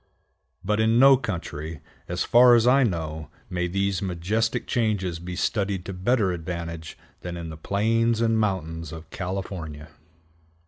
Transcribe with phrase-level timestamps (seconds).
[0.65, 5.85] But in no country, as far as I know, may these majestic changes be studied
[5.85, 9.89] to better advantage than in the plains and mountains of California.